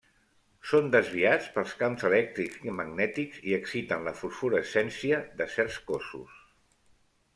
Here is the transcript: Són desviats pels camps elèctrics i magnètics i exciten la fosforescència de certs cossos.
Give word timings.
Són 0.69 0.87
desviats 0.95 1.49
pels 1.57 1.75
camps 1.81 2.07
elèctrics 2.09 2.65
i 2.69 2.73
magnètics 2.79 3.43
i 3.51 3.55
exciten 3.61 4.09
la 4.11 4.15
fosforescència 4.23 5.21
de 5.43 5.49
certs 5.57 5.79
cossos. 5.91 6.41